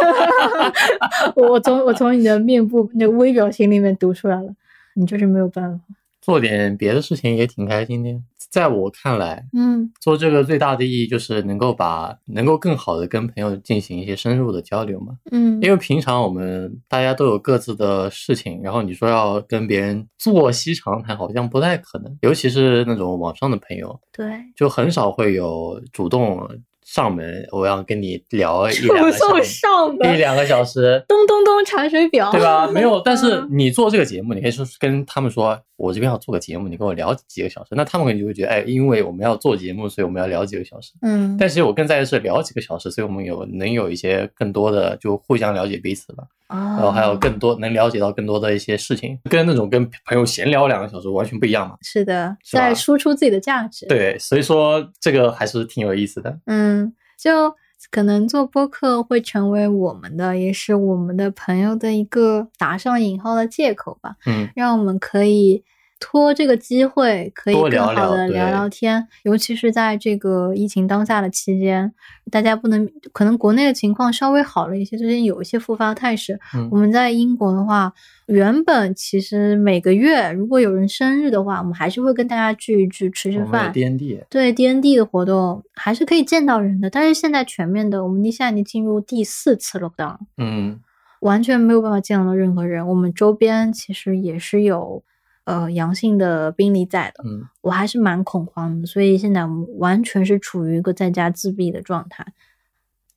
[1.36, 4.48] 我从我从你的面部那个微表情里面读出来了，
[4.94, 5.84] 你就是没有办法。
[6.22, 8.10] 做点别的事情也挺开心的。
[8.50, 26.46] 在我看来，嗯，做这个最大的意义就是能够把能够更好的跟朋友进行一些深入的交流嘛，嗯，因为平常我们大家都有各自的事情，然后你说要跟别人坐西长谈，好像不太可能，尤其是那种网上的朋友，对，就很少会有主动。
[26.92, 29.66] 上门，我要跟你聊一两个小时，
[30.12, 32.66] 一两个小时，咚咚咚，查水表，对吧？
[32.70, 40.92] 没有，但是你做这个节目，你可以说跟他们说，我这边要做个节目，你跟我聊几个小时，那他们可能就会觉得，哎，因为我们要做节目，所以我们要聊几个小时。
[41.00, 46.24] 嗯，但其实我更在意是聊几个小时，所以我们有能有一些更多的就互相了解彼此吧。
[46.52, 51.76] 然后还有更多能了解到更多的一些事情，跟那种跟朋友闲聊两个小时完全不一样嘛。
[51.82, 53.86] 是的，在输出自己的价值。
[53.86, 56.38] 对，所以说这个还是挺有意思的。
[56.46, 57.54] 嗯，就
[57.90, 64.16] 可能做播客会成为我们的，也是我们的朋友的一个打上引号的借口吧。
[64.26, 65.64] 嗯，让我们可以。
[66.04, 71.94] 托这个机会可以更好的聊聊天，尤其是在这个疫情当下的期间，
[72.28, 76.36] 大家不能可能国内的情况稍微好了一些，最近有一些复发态势。
[76.72, 77.92] 我们在英国的话，
[78.26, 83.72] 原本其实每个月如果有人生日的话，我们还是会跟大家聚一聚吃吃饭。
[83.72, 90.80] D N D 对 D N D 的活动还是可以见到人的，但是现在全面的，我们现在已经进入第四次 lockdown，嗯，
[91.20, 92.84] 完全没有办法见到任何人。
[92.88, 95.00] 我们周边其实也是有。
[95.44, 99.44] 呃，阳性的病例在的，嗯，我还是蛮恐慌的，所以现在
[99.78, 102.26] 完全是处于一个在家自闭的状态。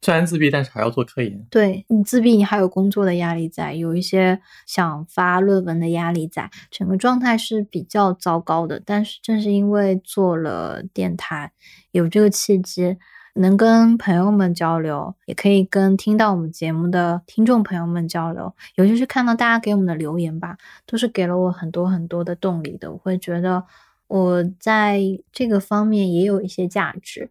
[0.01, 1.47] 虽然自闭，但是还要做科研。
[1.49, 8.79] 对你自闭，你还有工作的压力在，有一些想发论文的压力在，整个状态是比较糟糕的。
[8.85, 11.51] 但是正是因为做了电台，
[11.91, 12.97] 有这个契机。
[13.38, 22.91] 能跟朋友们交流，也可以跟听到我们节目的听众朋友们交流，尤其是看到大家给我们的留言吧，都是给了我很多很多的动力的。
[22.91, 23.63] 我会觉得
[24.08, 25.02] 我在
[25.34, 27.30] 这个方面也有一些价值，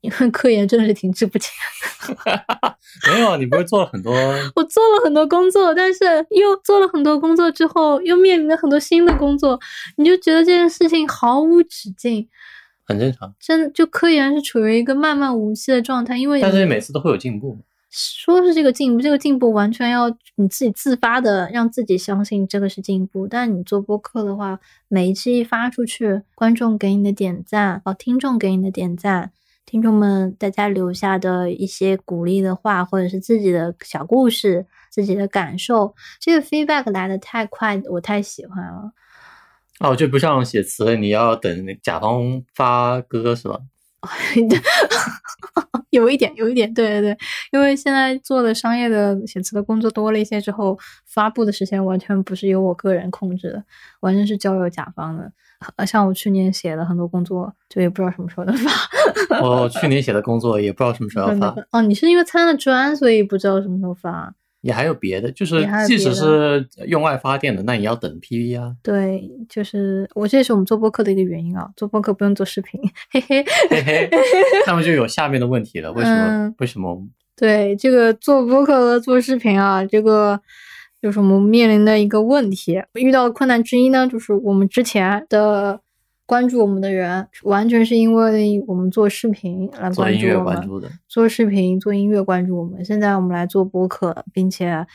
[0.00, 1.50] 因为科研真的是停滞不前。
[3.12, 4.12] 没有，你不是做了很多？
[4.56, 9.58] 我做了很多工作，但是又做了很多工作之后，又面临了很多新的工作，
[9.96, 12.28] 你就觉得这件事情毫无止境。
[12.84, 17.58] 很正常，真就科研是处于一个漫漫无期的状态，因为但是每次都会有进步。
[17.96, 23.28] 说是这个进步，这个进步完全要你自己自发的让自己相信这个是进步。
[23.28, 29.30] 但你做播客的话，每一期一发出去，观众给你的点赞，哦，听众给你的点赞，
[29.64, 38.90] 听众们大家留下的一些鼓励的话，或者是自己的小故事、自己的感受，这个 feedback 来的太快，我太喜欢了。
[39.80, 43.58] 哦，就不像写词，你要等甲方发歌是吧？
[45.90, 47.18] 有一点，有一点，对对对，
[47.52, 53.64] 因为现在做的商业的写词的工作多了一些之后，发布的时间完全不是由我个人控制的，
[54.00, 55.32] 完全是交由甲方的。
[55.76, 58.70] 呃，像我去年写的很多工作，就也不知道什么时候能发。
[59.40, 61.56] 我 去年写的工作也不知道什么时候要发。
[61.70, 64.34] 哦，你是因为参了专，所以不知道什么时候发。
[64.64, 68.74] 也还有别的，就是即使是用外发电的，那也要等 PV 啊。
[68.82, 71.68] 对，就是我这也是我们做播客的一个原因啊。
[71.76, 72.80] 做播客不用做视频，
[73.12, 74.10] 嘿嘿嘿嘿，
[74.64, 75.92] 他们就有下面的问题了。
[75.92, 76.54] 为什么？
[76.58, 77.06] 为什么？
[77.36, 80.40] 对，这个做播客和做视频啊，这个
[81.02, 82.82] 就是我们面临的一个问题。
[82.94, 85.80] 遇到的困难之一呢，就是我们之前的。
[86.26, 92.84] 关注我们的人完全是因为我们做视频来关注我们，做视频做音乐关注我们。
[92.84, 94.86] 现在我们来做播客，并且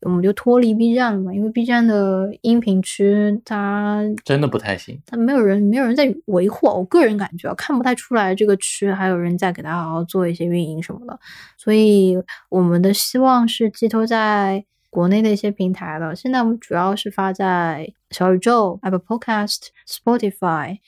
[0.00, 6.66] 我们就脱离 B 站了嘛，因为 B 站的音频区它真的不太行，它没有人没有人在维护。
[6.66, 11.18] 我个人感觉看不太出来这个区还有人在给他好好做一些运营什么的，
[11.58, 12.16] 所以
[12.48, 14.64] 我们的希望是寄托在。
[14.90, 20.78] 国内的一些平台了，现在我们主要是发在小宇宙、Apple Podcast、Spotify，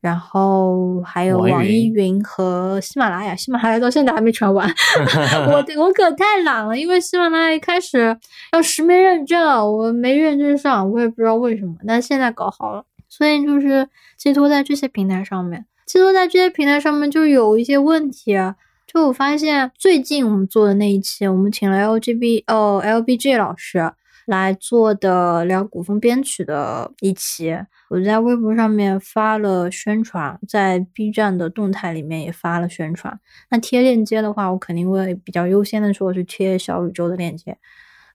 [0.00, 3.36] 然后还有网易云和喜马拉雅。
[3.36, 4.68] 喜马拉雅到现在还没传完，
[5.48, 8.16] 我我可太懒了，因为喜马拉雅一开始
[8.52, 9.40] 要实名认证，
[9.76, 18.56] 我没认证上，我也不知道为什么，但现在搞好了，所以就是寄托在这些平台上面，寄托在这些平台上面就有一些问题啊。
[18.92, 23.92] 就我发现，最近我们做的那一期，我们请了 LGB 哦 LBG 老师
[24.30, 27.52] 来做的聊古风编曲的一期，
[27.88, 33.18] 我在微博上面发了宣传，在 B 站的动态里面也发了宣传。
[33.50, 37.58] 那贴链接的话，我肯定会比较优先的说是贴小宇宙的链接，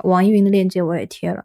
[0.05, 1.43] 网易云的链接我也贴了。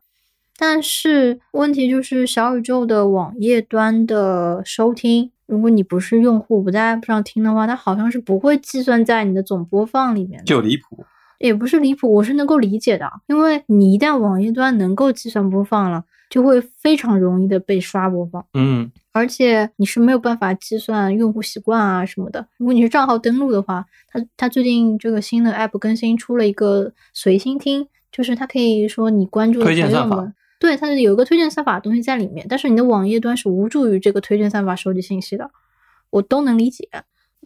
[0.56, 5.32] 但是问题就是小宇宙的网页端的收听。
[5.46, 10.44] 如果你不是用户，不在 App 上听的话，它好像是不会计算在你的总播放里面的。
[10.44, 11.04] 就离谱，
[11.40, 13.10] 也不是离谱，我是能够理解的。
[13.26, 18.44] 因为你一旦网页端能够计算播放了，就会非常容易的被刷播放。
[18.54, 22.46] 嗯，而且你是没有办法计算用户习惯啊什么的。
[22.58, 30.32] 如果你是账号登录的话，它它最近这个新的 App 更新出了一个随心听，就是它可以说你关注的推荐算法。
[30.58, 35.50] 对，它是有一个推荐算法的东西在里面，但是你的网页端是无助于这个推荐算法收集信息的，
[36.10, 36.86] 我都能理解。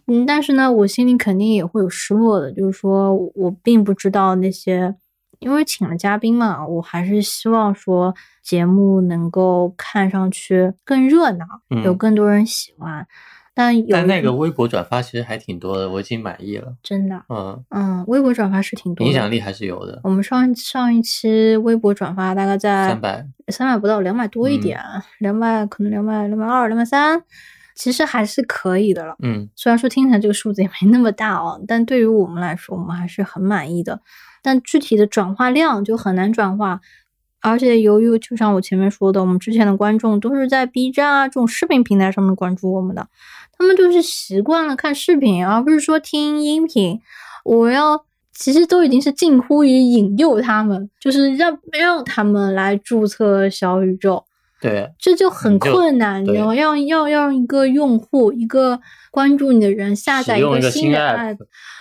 [0.06, 4.94] 嗯，但是呢，我心里肯定也会有失落的，就是说我并不知道那些，
[5.38, 11.44] 因为请了嘉宾嘛，我还是希望说节目能够看上去更热闹，
[11.84, 13.06] 有更多人喜欢。
[13.56, 16.74] 但但那个微博转发其实还挺多的，我已经满意了。
[16.82, 20.00] 真的，嗯嗯，微博转发是挺多，影响力还是有的。
[20.02, 24.80] 我们上上一期微博转发大概在三百，三百不到，两百多一点，
[25.20, 27.22] 两百可能两百两百二两百三，
[27.74, 29.16] 其实还是可以的了。
[29.22, 34.00] 嗯，虽然说听起来这个数字也没那么大哦，但对于我们来说，我们还是很满意的。
[34.42, 36.80] 但具体的转化量就很难转化，
[37.40, 43.08] 而且由于就像我前面说的，我们之前的观众都是在 B 站啊这种视频平台上面关注我们的，
[43.56, 47.00] 他们就是习惯了看视频，而不是说听音频。
[47.44, 54.24] 我要其实都已经是近乎于引诱他们，就是让让他们来注册小宇宙。
[54.64, 56.54] 对，这就很困难，你知道？
[56.54, 61.36] 要要让一个用户，一个关注你的人下载一个新的 app，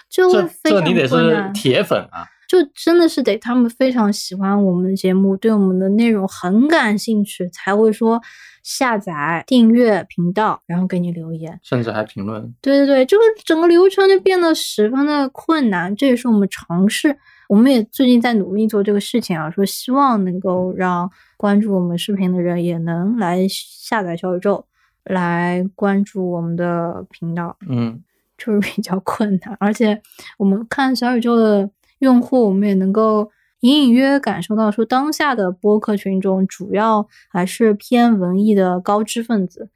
[0.10, 0.84] 就会非常困难。
[0.84, 8.22] 这你得是铁粉啊，就真的是得他们非常喜欢我们的节目，对我们的内容很感兴趣，才会说
[8.64, 12.54] 下载、订阅频道，然后给你留言，甚至还评论。
[12.62, 15.96] 对对对，这个整个流程就变得十分的困难。
[15.96, 17.18] 这也是我们尝试。
[17.50, 24.66] 我们也最近在努力做这个事情啊，说希望能够让关注我们视频的人也能来下载小宇宙，
[25.04, 27.58] 来关注我们的频道。
[27.68, 28.02] 嗯，
[28.38, 30.02] 就是比较困难，而且
[30.38, 33.30] 我们看小宇宙的用户，我们也能够
[33.60, 39.70] 隐隐约约感受到，说当下的播客群中主要还是偏文艺的高知分子，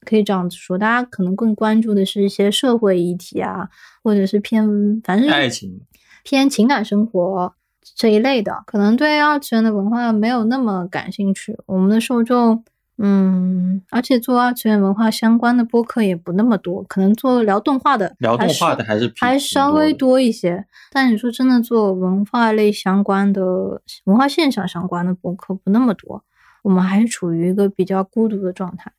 [0.00, 3.68] 可以这样子说，大家可能更关注的是一些社会议题啊，
[4.02, 5.80] 或者是偏反正爱情。
[6.24, 7.54] 偏情感生活
[7.94, 11.56] 这一类的，可能对二次元的文化没有那么感兴趣。
[11.66, 12.64] 我们的受众，
[12.96, 20.64] 嗯，而且做二次元文化相关的播客也不那么多，可能做聊动画的，聊动画的还是还稍微多一些。
[20.90, 26.24] 但你说真的做文化类相关的、文化现象相关的播客不那么多，
[26.62, 28.90] 我们还是处于一个比较孤独的状态。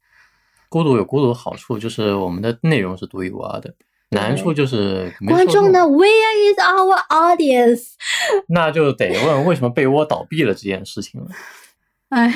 [0.70, 3.74] 孤独有孤独的好处，就是我们的内容是独一无二的。
[4.16, 7.90] 难处就是观众呢，Where is our audience？
[8.50, 11.28] 那就得问为什么被窝倒闭了这件事情了。
[12.10, 12.34] 哎，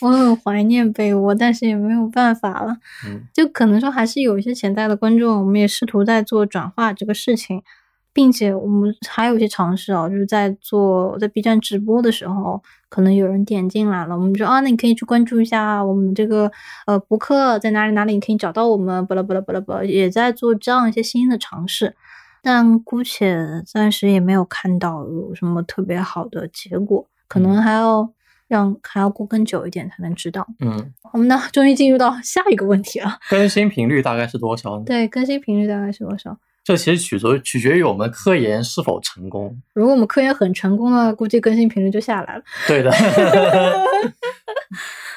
[0.00, 2.76] 我很怀念被窝，但是也没有办法了。
[3.06, 7.62] 嗯，就可能说还是有一些潜在的观众，我们也试图在做转化这个事情。
[8.14, 16.50] 并且我们还有一些尝试啊，就是在做在 B 站直播的时候，可能有人点进来了，我们就啊，那你可以去关注一下我们这个
[16.86, 21.96] 呃博客在哪里哪里，你可以找到我们，巴拉巴拉巴拉巴拉，也在做这样一些新的尝试，
[22.40, 28.08] 但姑且暂时也没有看到有什么特别好的结果，可能还要
[28.46, 30.46] 让还要过更久一点才能知道。
[30.60, 34.84] 嗯， 我们呢，终于进入到下一个问题了，更新频率大概是多少呢？
[34.86, 36.38] 对，更新频率大概是多少？
[36.64, 39.54] 这其实取决取决于我们科研是否成功。
[39.74, 42.42] 如果我们科研很成功了，估计更新频率就下来了。
[42.66, 42.90] 对的。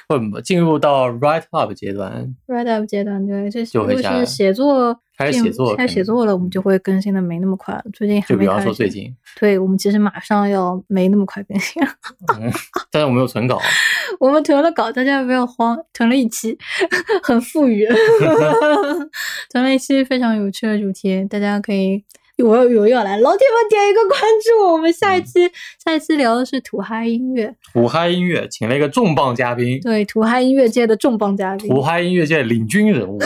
[0.08, 7.84] 不进入到 write up 阶段，write up 阶段对，这就会是写作开始写作，开始写作了，我们就会更新的没那么快了。
[7.92, 11.90] 最近还就比方说最近，对我们其实马上要没那么快更新了。
[12.90, 13.60] 但是我们有存稿，
[14.22, 16.58] 我们囤了稿，大家不要慌，囤了一期
[17.22, 17.86] 很富裕，
[19.52, 22.06] 囤了一期非常有趣的主题，大家可以。
[22.44, 25.50] 我要有要来，老铁们点一个关注，我们下一期
[25.84, 27.56] 下一期聊的是土嗨音乐。
[27.74, 33.18] 土嗨音乐请了一个重磅嘉宾，对，土嗨音乐界的重磅嘉宾，土嗨音乐界领军人物，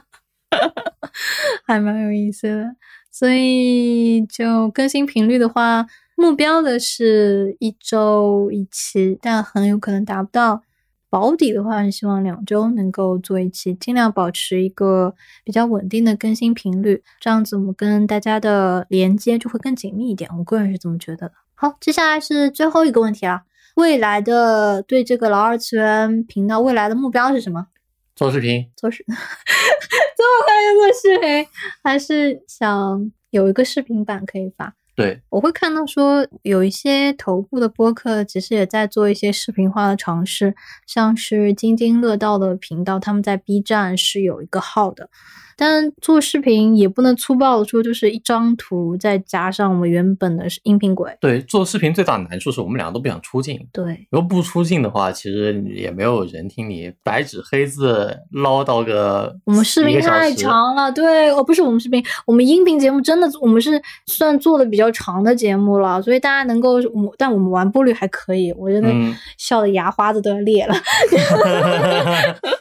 [1.66, 2.76] 还蛮有意思的。
[3.10, 5.84] 所以就更新频率的话，
[6.16, 10.62] 目标的是一周一期，但很有可能达不到。
[11.10, 20.30] 保底的话是希望两周能够做一期，尽量保持一个比较稳定的更新频率，这样子我们跟大家的连接就会更紧密一点。
[20.38, 21.32] 我个人是这么觉得的。
[21.54, 23.42] 好，接下来是最后一个问题了，
[23.74, 27.66] 未来的对这个老二次元频道未来的目标是什么？
[28.14, 31.46] 做视频，做视， 这么快就做视频，
[31.82, 34.74] 还是想有一个视频版可以发？
[35.00, 40.54] 对，我会看到说有一些头部的播客其实也在做一些视频化的尝试，
[40.86, 45.08] 像是津津乐道的频道，他们在 B 站是有一个号的。
[45.56, 51.14] 但做视频也不能粗暴的说，就是一张图再加上我们原本的音频轨。
[51.20, 53.60] 对，做视频最大的难处是我们两个都不想出镜。
[53.70, 59.36] 对，如果不出镜的话，其实也没有人听你白纸黑字唠叨个。
[59.44, 66.76] 我们视频太长了，对，哦，不是我们视频，我们音频节目真的，我们是算做的比较长的节目了，所以大家能够，
[67.16, 68.90] 但我们完播率还可以，我真的
[69.36, 70.74] 笑的牙花子都要裂了。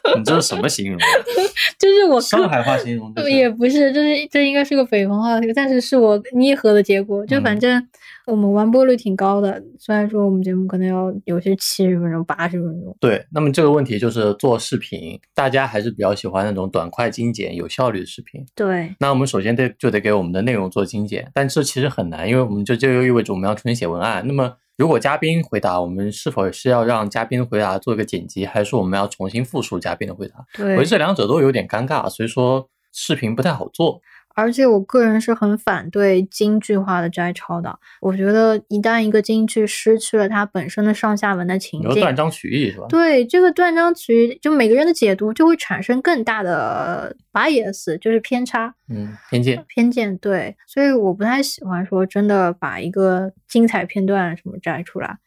[0.17, 0.99] 你这是什么形容？
[1.77, 3.13] 就是我上海话形容。
[3.29, 7.25] 也不是，这是这应该是个北方话，但是是我捏合的结果。
[7.25, 7.87] 就反正
[8.27, 12.95] 我们完播率挺高的，虽然说我们节目可能要有些七十分钟、八十分钟。
[12.99, 18.45] 对，那么这个问题就是做视频，大家还是比较喜欢那种短快、精简、有效率的视频。
[18.55, 24.23] 对，那我们首先得就得给我们的内容做精简，但这其实很难，因为我们这就意味着我们要重新写文案。
[24.27, 30.45] 那么如果嘉宾回答，我们是否是要让嘉宾回答做一个剪辑，还是说我们要重新复述嘉宾的回答？
[30.55, 33.99] 对，我觉得这两者都有点尴尬，所以说视频不太好做。
[34.39, 37.77] 而且我个人是很反对京剧化的摘抄的。
[38.01, 42.87] 我觉得一旦一个京剧失去了它本身的上下文的情境，断章取义是吧？
[42.89, 50.17] 对，这个断章取义，就每个人的解读就会产生更大的 bias，就是偏差，嗯，偏见，偏见。
[50.17, 55.17] 对，所以我不太喜欢说真的把一个精彩片段什么摘出来，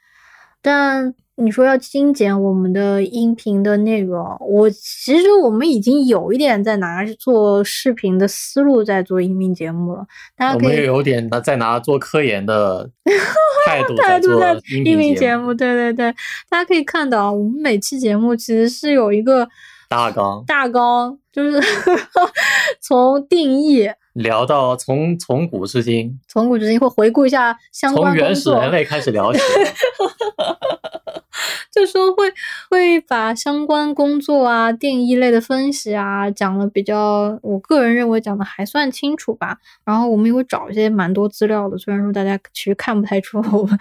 [0.60, 1.14] 但。
[1.36, 10.06] 你说要精简我们的音频的内容，我其实我们已经有一点在拿做视频的思路在做音频节目了。
[10.36, 12.88] 大家可以，我们也有点拿在拿做科研的
[13.66, 14.38] 态度在做
[14.84, 15.54] 音频节目。
[15.54, 16.12] 对对对，
[16.50, 19.48] 大家可以看到，我们每期节目其实是有一个
[19.88, 21.58] 大纲，大纲就是
[22.80, 29.40] 从定义聊到从从古至今，从古至今会回顾一下相关从原始人类开始聊起。
[31.72, 32.30] 就说会
[32.70, 39.56] 会把相关工作啊、定义类的分析啊讲的比较，我个人认为讲的还算清楚吧。
[39.84, 43.78] 然后我们也会找一些蛮多资料的，虽然说大家其实看不太出我们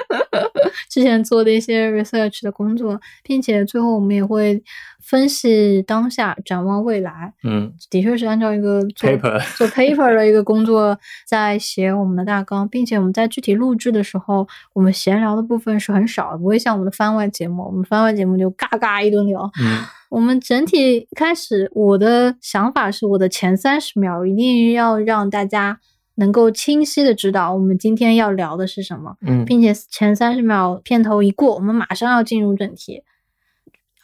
[0.90, 4.62] 之前做的一些 research 的工作，并且最后我们也会。
[5.08, 7.32] 分析当下，展望未来。
[7.44, 10.98] 嗯，的确是按照一个做 paper 做 paper 的一个工作
[11.28, 19.48] 在写我们的大纲，并且我们在具体录制的时候，我们闲聊的部分是很少的，不会像我们的番外节目，我们番外节目就嘎嘎一顿聊。
[19.62, 25.78] 嗯，我们整体开始，我的想法是我的前三十秒一定要让大家
[26.16, 29.14] 能够清晰的知道我们今天要聊的是什么。
[29.20, 33.02] 嗯，并且前三十秒片头一过，我们马上要进入正题。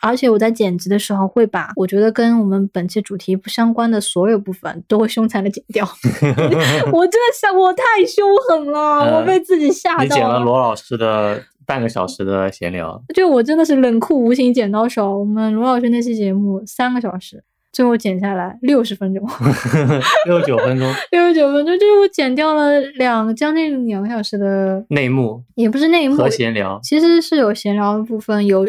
[0.02, 5.86] 而且我在剪辑的时候会把我觉得跟我们本期主题不相关的所有部分都会凶残的剪掉。
[6.92, 10.02] 我真的想我太凶狠了，我被自己吓到。
[10.02, 15.18] 你剪了罗老师的半个小时的闲聊，就我真的是冷酷无情剪刀手。
[15.20, 17.44] 我们罗老师那期节目三个小时。
[17.72, 19.26] 最后剪下来六十分钟，
[20.26, 28.66] 六十九分钟，六十九分钟，就是我剪掉了两将近两个小时的内幕，也不是内幕和闲聊，其实是有闲聊的部分，有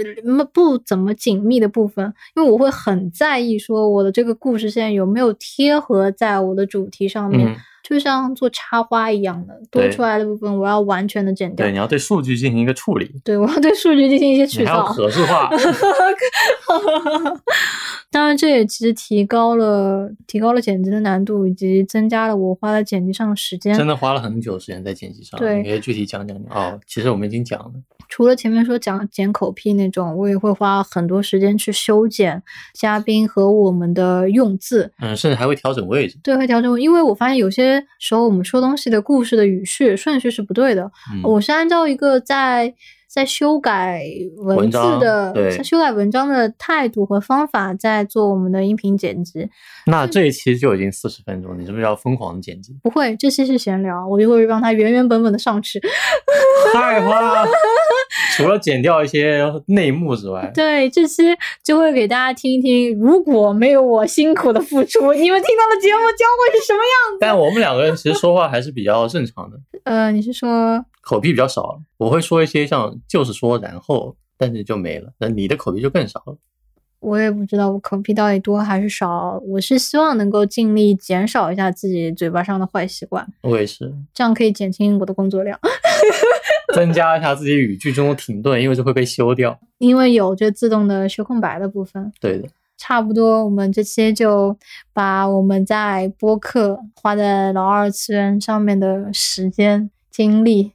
[0.53, 7.55] 不怎么紧密的部分，因为我会很在意说我的这个故事线有没有贴合在我的主题上面。
[7.83, 11.65] 就像做插花一样的，多出来的部分我要完全的剪掉。
[11.65, 13.11] 对，你要对数据进行一个处理。
[13.23, 14.85] 对，我要对数据进行一些取造。
[14.85, 15.49] 可视化。
[18.09, 23.75] 当然，这也其实提高了提高了剪辑的难度，以及增加了我花在剪辑上的时间。
[23.75, 25.39] 真的花了很久时间在剪辑上。
[25.39, 26.79] 对，你可以具体讲讲哦。
[26.87, 27.71] 其实我们已经讲了。
[28.09, 32.43] 除了前面说讲剪口癖那种，我也会花很多时间去修剪
[32.75, 34.91] 嘉宾和我们的用字。
[34.99, 36.19] 嗯，甚至还会调整位置。
[36.21, 40.91] 对，会调整，因为我发现有些时候我们说东西的故事的语序顺序是不对的。
[41.23, 42.73] 我是按照一个在。
[43.13, 44.01] 在修改
[44.37, 49.47] 文字的，在修改文章的态度和方法，在做我们的音频剪辑。
[49.85, 52.75] 那这一期就已经四十分钟，你是不是要疯狂的剪辑？
[52.81, 55.79] 不会，这期是闲聊，我就会让它原原本本的上去。
[56.73, 57.47] 太花了，
[58.35, 61.21] 除了剪掉一些内幕之外，对，这期
[61.63, 67.17] 就会给大家听一听，如果没有我辛苦的付出，你们听到的节目将会是什么样子？
[67.19, 69.57] 但我们两个人其实说话还是比较正常的。
[69.83, 70.83] 呃，你是说？
[71.03, 75.11] 口癖比较少，我会说一些像就是说然后，但是就没了。
[75.19, 76.37] 那你的口癖就更少了。
[77.01, 79.37] 我也不知道我口癖到底多还是少。
[79.45, 83.27] 我是希望能够尽力减少一下自己嘴巴上的坏习惯。
[83.41, 85.59] 我也是，这样可以减轻我的工作量，
[86.73, 89.59] 增加一下自己语句中的停顿，因为这会被修掉。
[89.79, 92.09] 因为有这自动的修空白的部分。
[92.21, 92.47] 对的，
[92.77, 94.57] 差不多，我们这期就
[94.93, 100.71] 把我们在播客花在老二次元上面的时间精力。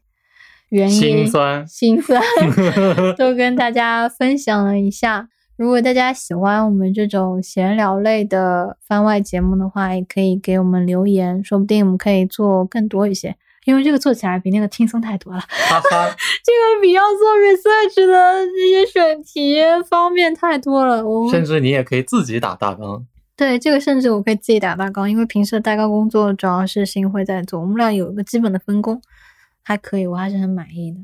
[0.70, 2.22] 原因心酸，心酸，
[3.16, 5.28] 都跟大家分享了一下。
[5.56, 13.34] 如果大家喜欢我们这种闲聊类的番外节目的话，也可以给我们留言，说不定我们可以做更多一些。
[13.64, 16.08] 因为这个做起来比那个轻松太多了，哈哈，
[16.42, 19.56] 这个比要做 research 的那些选题
[19.90, 21.06] 方便太多了。
[21.06, 23.04] 我甚至你也可以自己打大纲。
[23.36, 29.02] 对，这个甚至我可以自己打大纲，因为平时的大纲工作主要是新辉在做，我们俩有一个基本的分工。
[29.68, 30.96] 还可以，我还是很满意的。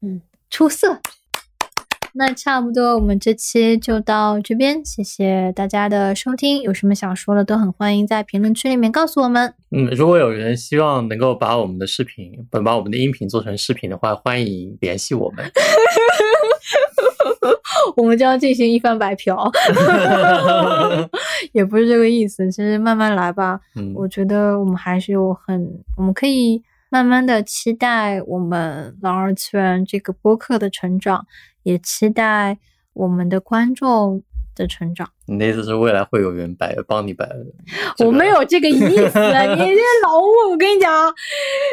[0.00, 0.98] 嗯，出色。
[2.14, 6.62] 那差不多，我们这期就到这边，谢谢大家的收听。
[6.62, 9.52] 有什么想说的，都很欢迎在评论区里面告诉我们。
[9.70, 15.44] 嗯，如果有人希望能够把我们的视频，本把我们的音频做成视频的话，欢迎联系我们。
[17.98, 19.52] 我们将进行一番白嫖。
[21.52, 23.60] 也不是这个意思，其实慢慢来吧。
[23.74, 26.62] 嗯，我觉得我们还是有很，我们可以。
[26.96, 31.26] 慢慢的期待我们老二次元这个播客的成长，
[31.62, 32.56] 也期待
[32.94, 34.22] 我们的观众
[34.54, 35.10] 的成长。
[35.26, 37.28] 你的意思是未来会有人摆帮你摆？
[38.02, 41.12] 我没有这个意思， 你这老误，我跟你讲，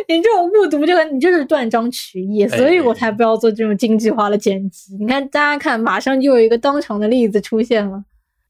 [0.09, 4.97] 你这种误读这个，你就是断章取义，所以我才不要做这种经济化的剪辑。
[4.97, 8.03] 你看，大家看，马上就有一个当场的例子出现了，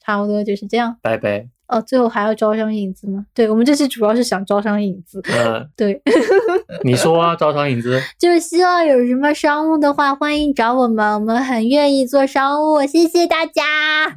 [0.03, 0.97] 差不多就是这样。
[1.03, 1.47] 拜拜。
[1.65, 3.25] 哦，最后还要招商引资吗？
[3.33, 5.21] 对我们这期主要是想招商引资。
[5.31, 5.99] 嗯，对。
[6.83, 12.81] 你说啊，招商引资， 就是希望有什么商务的话，欢迎找我们，我们很愿意做商务。
[12.81, 13.63] 谢谢大家。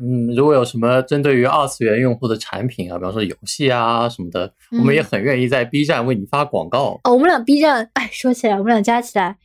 [0.00, 6.98] 嗯，如果有什么针对于二次元用户的产品啊，比方说游戏啊什么的，我们也很愿意在 B 站为你发广告。
[7.04, 9.36] 哦，我们俩 B 站，哎，说起来，我们俩加起来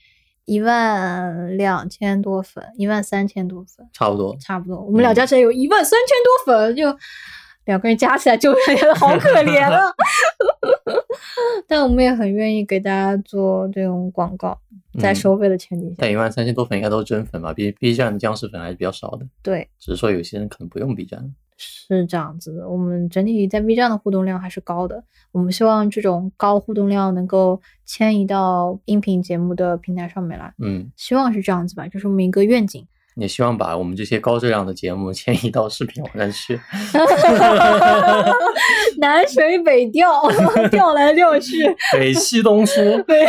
[0.46, 4.82] 一万两千多粉，一万三千多粉，差不多，差不多。
[4.82, 6.98] 我们俩加起来有一万三千多粉，就。
[7.66, 9.92] 两个人加起来就觉 得好可怜啊，
[11.68, 14.58] 但我们也很愿意给大家做这种广告，
[15.00, 15.96] 在收费的前提下。
[16.00, 19.26] 但一万三千多粉应该都是真粉吧？B B 站的僵尸粉还是比较少的。
[19.44, 21.34] 对，只是说有些人可能不用 B 站。
[21.64, 25.04] 是这样子的，我们整体在 B 站的互动量还是高的。
[25.32, 30.52] 我们希望这种高互动量能够迁移到音频节目的平台上面来。
[30.58, 32.88] 嗯，希望是这样子吧，就是我们一个愿景。
[33.22, 36.60] 也希望把我们这些高质量的节目 迁移到视频网站去，
[39.00, 40.10] 南水北调，
[40.72, 41.64] 调来调去，
[41.94, 43.26] 北西东输，对，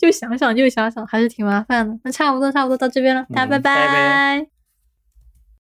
[0.00, 1.96] 就想想就想想，还是挺麻烦的。
[2.04, 4.57] 那差不多差不多到这边了，大家拜拜。